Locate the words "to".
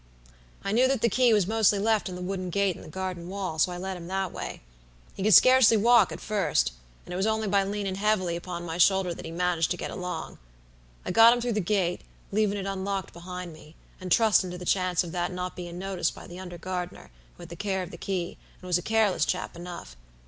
9.69-9.77, 14.49-14.57